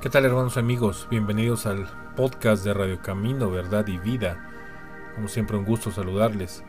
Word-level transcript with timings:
¿Qué 0.00 0.08
tal 0.08 0.24
hermanos 0.24 0.56
amigos? 0.56 1.06
Bienvenidos 1.10 1.66
al 1.66 1.86
podcast 2.16 2.64
de 2.64 2.72
Radio 2.72 3.02
Camino, 3.02 3.50
Verdad 3.50 3.86
y 3.86 3.98
Vida. 3.98 4.48
Como 5.14 5.28
siempre 5.28 5.58
un 5.58 5.66
gusto 5.66 5.90
saludarles. 5.90 6.64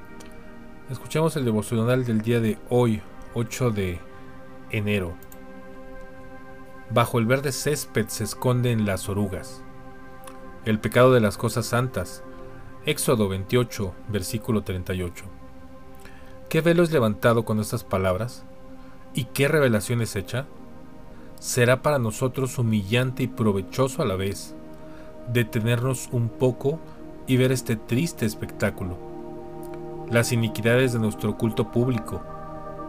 Escuchamos 0.89 1.37
el 1.37 1.45
devocional 1.45 2.03
del 2.03 2.23
día 2.23 2.41
de 2.41 2.57
hoy, 2.67 3.01
8 3.33 3.71
de 3.71 4.01
enero. 4.69 5.13
Bajo 6.89 7.19
el 7.19 7.25
verde 7.25 7.53
césped 7.53 8.07
se 8.09 8.25
esconden 8.25 8.85
las 8.85 9.07
orugas. 9.07 9.63
El 10.65 10.81
pecado 10.81 11.13
de 11.13 11.21
las 11.21 11.37
cosas 11.37 11.65
santas. 11.65 12.25
Éxodo 12.85 13.29
28, 13.29 13.93
versículo 14.09 14.63
38. 14.63 15.23
¿Qué 16.49 16.59
velo 16.59 16.83
es 16.83 16.91
levantado 16.91 17.45
con 17.45 17.61
estas 17.61 17.85
palabras? 17.85 18.43
¿Y 19.13 19.23
qué 19.23 19.47
revelación 19.47 20.01
es 20.01 20.17
hecha? 20.17 20.47
Será 21.41 21.81
para 21.81 21.97
nosotros 21.97 22.59
humillante 22.59 23.23
y 23.23 23.27
provechoso 23.27 24.03
a 24.03 24.05
la 24.05 24.15
vez 24.15 24.53
detenernos 25.33 26.07
un 26.11 26.29
poco 26.29 26.79
y 27.25 27.35
ver 27.37 27.51
este 27.51 27.75
triste 27.75 28.27
espectáculo. 28.27 28.95
Las 30.11 30.31
iniquidades 30.33 30.93
de 30.93 30.99
nuestro 30.99 31.39
culto 31.39 31.71
público, 31.71 32.21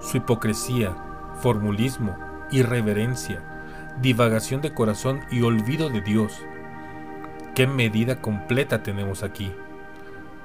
su 0.03 0.19
hipocresía, 0.19 0.95
formulismo, 1.41 2.15
irreverencia, 2.51 3.97
divagación 4.03 4.61
de 4.61 4.75
corazón 4.75 5.21
y 5.31 5.41
olvido 5.41 5.89
de 5.89 6.03
Dios. 6.03 6.35
¿Qué 7.55 7.67
medida 7.67 8.21
completa 8.21 8.83
tenemos 8.83 9.23
aquí? 9.23 9.51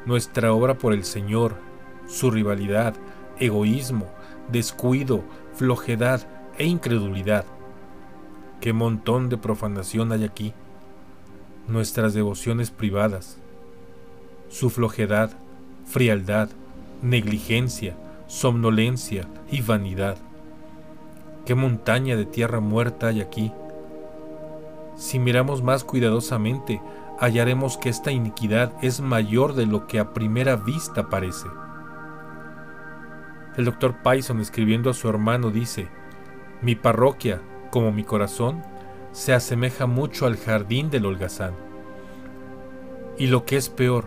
Nuestra 0.06 0.54
obra 0.54 0.78
por 0.78 0.94
el 0.94 1.04
Señor, 1.04 1.56
su 2.08 2.32
rivalidad, 2.32 2.96
egoísmo, 3.38 4.06
descuido, 4.50 5.26
flojedad 5.56 6.22
e 6.58 6.66
incredulidad 6.66 7.44
Qué 8.62 8.74
montón 8.74 9.30
de 9.30 9.38
profanación 9.38 10.12
hay 10.12 10.24
aquí. 10.24 10.54
Nuestras 11.68 12.14
devociones 12.14 12.72
privadas, 12.72 13.38
su 14.50 14.70
flojedad, 14.70 15.32
frialdad, 15.86 16.50
negligencia, 17.02 17.96
somnolencia 18.28 19.28
y 19.52 19.62
vanidad. 19.62 20.18
Qué 21.46 21.56
montaña 21.56 22.16
de 22.16 22.26
tierra 22.26 22.60
muerta 22.60 23.08
hay 23.08 23.22
aquí. 23.22 23.52
Si 24.96 25.20
miramos 25.20 25.62
más 25.62 25.84
cuidadosamente, 25.84 26.82
hallaremos 27.20 27.78
que 27.78 27.90
esta 27.90 28.12
iniquidad 28.12 28.74
es 28.82 29.02
mayor 29.02 29.54
de 29.54 29.68
lo 29.68 29.86
que 29.86 30.00
a 30.00 30.14
primera 30.14 30.56
vista 30.56 31.10
parece. 31.10 31.48
El 33.56 33.66
doctor 33.66 34.02
Payson 34.04 34.40
escribiendo 34.40 34.90
a 34.90 34.94
su 34.94 35.08
hermano 35.10 35.52
dice, 35.52 35.88
mi 36.62 36.76
parroquia, 36.76 37.42
como 37.70 37.92
mi 37.92 38.04
corazón, 38.04 38.64
se 39.12 39.34
asemeja 39.34 39.86
mucho 39.88 40.26
al 40.26 40.38
jardín 40.38 40.90
del 40.90 41.06
holgazán. 41.06 41.54
Y 43.18 43.28
lo 43.28 43.46
que 43.46 43.58
es 43.58 43.70
peor, 43.70 44.06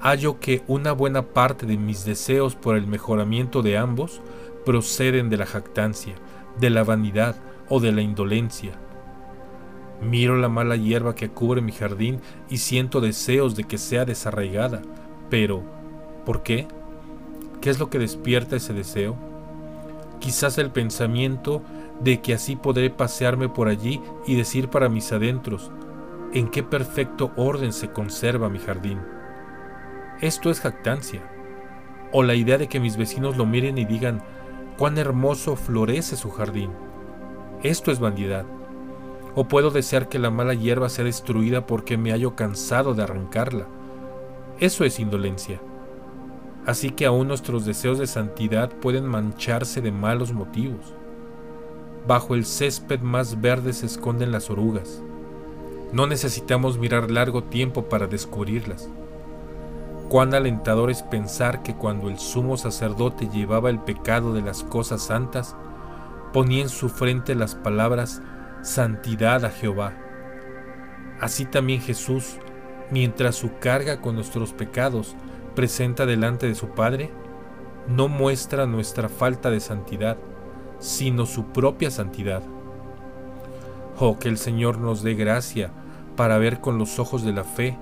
hallo 0.00 0.40
que 0.40 0.62
una 0.66 0.92
buena 0.92 1.22
parte 1.22 1.66
de 1.66 1.76
mis 1.76 2.04
deseos 2.04 2.54
por 2.54 2.76
el 2.76 2.86
mejoramiento 2.86 3.62
de 3.62 3.78
ambos 3.78 4.20
proceden 4.64 5.30
de 5.30 5.36
la 5.36 5.46
jactancia, 5.46 6.14
de 6.58 6.70
la 6.70 6.84
vanidad 6.84 7.36
o 7.68 7.80
de 7.80 7.92
la 7.92 8.02
indolencia. 8.02 8.72
Miro 10.00 10.36
la 10.36 10.48
mala 10.48 10.76
hierba 10.76 11.14
que 11.14 11.28
cubre 11.28 11.60
mi 11.60 11.72
jardín 11.72 12.20
y 12.48 12.58
siento 12.58 13.00
deseos 13.00 13.56
de 13.56 13.64
que 13.64 13.78
sea 13.78 14.04
desarraigada, 14.04 14.82
pero 15.30 15.62
¿por 16.24 16.42
qué? 16.42 16.68
¿Qué 17.60 17.70
es 17.70 17.78
lo 17.78 17.90
que 17.90 17.98
despierta 17.98 18.56
ese 18.56 18.72
deseo? 18.72 19.16
Quizás 20.20 20.58
el 20.58 20.70
pensamiento 20.70 21.62
de 22.00 22.20
que 22.20 22.34
así 22.34 22.56
podré 22.56 22.90
pasearme 22.90 23.48
por 23.48 23.68
allí 23.68 24.00
y 24.26 24.36
decir 24.36 24.68
para 24.68 24.88
mis 24.88 25.12
adentros, 25.12 25.70
en 26.32 26.48
qué 26.48 26.62
perfecto 26.62 27.32
orden 27.36 27.72
se 27.72 27.90
conserva 27.90 28.48
mi 28.48 28.58
jardín. 28.58 29.00
Esto 30.20 30.50
es 30.50 30.60
jactancia, 30.60 31.22
o 32.12 32.22
la 32.22 32.34
idea 32.34 32.58
de 32.58 32.68
que 32.68 32.80
mis 32.80 32.96
vecinos 32.96 33.36
lo 33.36 33.46
miren 33.46 33.78
y 33.78 33.84
digan, 33.84 34.22
cuán 34.76 34.98
hermoso 34.98 35.56
florece 35.56 36.16
su 36.16 36.30
jardín. 36.30 36.70
Esto 37.62 37.90
es 37.90 37.98
vanidad. 37.98 38.44
O 39.34 39.46
puedo 39.48 39.70
desear 39.70 40.08
que 40.08 40.18
la 40.18 40.30
mala 40.30 40.54
hierba 40.54 40.88
sea 40.88 41.04
destruida 41.04 41.66
porque 41.66 41.96
me 41.96 42.10
hallo 42.10 42.34
cansado 42.34 42.94
de 42.94 43.02
arrancarla. 43.02 43.66
Eso 44.60 44.84
es 44.84 44.98
indolencia. 45.00 45.60
Así 46.66 46.90
que 46.90 47.06
aún 47.06 47.28
nuestros 47.28 47.64
deseos 47.64 47.98
de 47.98 48.06
santidad 48.06 48.70
pueden 48.70 49.06
mancharse 49.06 49.80
de 49.80 49.92
malos 49.92 50.32
motivos. 50.32 50.94
Bajo 52.08 52.34
el 52.34 52.46
césped 52.46 53.00
más 53.00 53.42
verde 53.42 53.74
se 53.74 53.84
esconden 53.84 54.32
las 54.32 54.48
orugas. 54.48 55.02
No 55.92 56.06
necesitamos 56.06 56.78
mirar 56.78 57.10
largo 57.10 57.44
tiempo 57.44 57.90
para 57.90 58.06
descubrirlas. 58.06 58.88
Cuán 60.08 60.32
alentador 60.32 60.90
es 60.90 61.02
pensar 61.02 61.62
que 61.62 61.76
cuando 61.76 62.08
el 62.08 62.18
sumo 62.18 62.56
sacerdote 62.56 63.28
llevaba 63.28 63.68
el 63.68 63.80
pecado 63.80 64.32
de 64.32 64.40
las 64.40 64.64
cosas 64.64 65.02
santas, 65.02 65.54
ponía 66.32 66.62
en 66.62 66.70
su 66.70 66.88
frente 66.88 67.34
las 67.34 67.54
palabras 67.54 68.22
santidad 68.62 69.44
a 69.44 69.50
Jehová. 69.50 69.92
Así 71.20 71.44
también 71.44 71.82
Jesús, 71.82 72.38
mientras 72.90 73.36
su 73.36 73.58
carga 73.58 74.00
con 74.00 74.14
nuestros 74.14 74.54
pecados 74.54 75.14
presenta 75.54 76.06
delante 76.06 76.46
de 76.46 76.54
su 76.54 76.68
Padre, 76.68 77.10
no 77.86 78.08
muestra 78.08 78.64
nuestra 78.64 79.10
falta 79.10 79.50
de 79.50 79.60
santidad, 79.60 80.16
sino 80.78 81.26
su 81.26 81.44
propia 81.46 81.90
santidad. 81.90 82.42
Oh, 83.98 84.18
que 84.18 84.28
el 84.28 84.38
Señor 84.38 84.78
nos 84.78 85.02
dé 85.02 85.14
gracia 85.14 85.70
para 86.16 86.38
ver 86.38 86.60
con 86.60 86.78
los 86.78 86.98
ojos 86.98 87.24
de 87.24 87.32
la 87.32 87.44
fe 87.44 87.76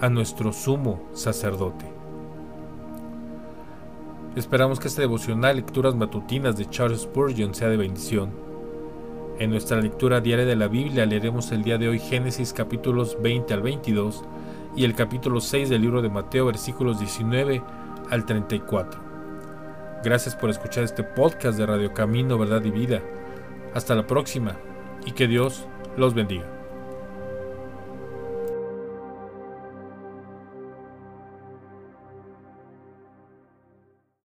a 0.00 0.08
nuestro 0.08 0.52
sumo 0.52 1.02
sacerdote. 1.12 1.86
Esperamos 4.36 4.78
que 4.78 4.88
esta 4.88 5.02
devocional 5.02 5.56
Lecturas 5.56 5.94
Matutinas 5.94 6.56
de 6.56 6.68
Charles 6.70 7.02
Spurgeon 7.02 7.54
sea 7.54 7.68
de 7.68 7.76
bendición. 7.76 8.30
En 9.38 9.50
nuestra 9.50 9.80
lectura 9.80 10.20
diaria 10.20 10.44
de 10.44 10.56
la 10.56 10.68
Biblia 10.68 11.06
leeremos 11.06 11.50
el 11.52 11.62
día 11.62 11.78
de 11.78 11.88
hoy 11.88 11.98
Génesis 11.98 12.52
capítulos 12.52 13.16
20 13.20 13.52
al 13.54 13.62
22 13.62 14.24
y 14.76 14.84
el 14.84 14.94
capítulo 14.94 15.40
6 15.40 15.68
del 15.68 15.82
libro 15.82 16.02
de 16.02 16.08
Mateo 16.08 16.46
versículos 16.46 16.98
19 17.00 17.62
al 18.10 18.26
34. 18.26 19.07
Gracias 20.04 20.36
por 20.36 20.48
escuchar 20.48 20.84
este 20.84 21.02
podcast 21.02 21.58
de 21.58 21.66
Radio 21.66 21.92
Camino, 21.92 22.38
Verdad 22.38 22.64
y 22.64 22.70
Vida. 22.70 23.02
Hasta 23.74 23.94
la 23.94 24.06
próxima 24.06 24.56
y 25.04 25.12
que 25.12 25.26
Dios 25.26 25.66
los 25.96 26.14
bendiga. 26.14 26.57